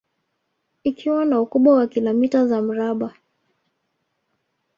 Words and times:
Ikiwa 0.83 1.25
na 1.25 1.41
ukubwa 1.41 1.75
wa 1.75 1.87
kilomita 1.87 2.47
za 2.47 2.61
mraba 2.61 3.13